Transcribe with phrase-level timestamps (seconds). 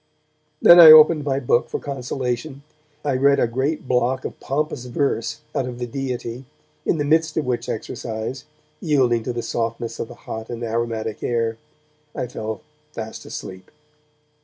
[0.63, 2.63] Then I opened my book for consolation,
[3.03, 6.45] and I read a great block of pompous verse out of 'The Deity',
[6.87, 8.45] in the midst of which exercise,
[8.79, 11.59] yielding to the softness of the hot and aromatic air,
[12.15, 12.61] I fell
[12.93, 13.69] fast asleep.